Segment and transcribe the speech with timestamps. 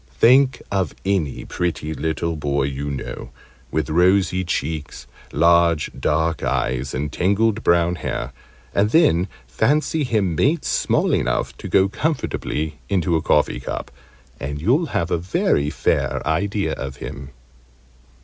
[0.17, 3.29] Think of any pretty little boy you know,
[3.69, 8.33] with rosy cheeks, large dark eyes, and tangled brown hair,
[8.73, 13.91] and then fancy him made small enough to go comfortably into a coffee cup,
[14.39, 17.29] and you'll have a very fair idea of him.